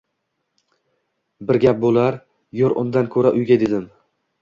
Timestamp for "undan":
2.85-3.15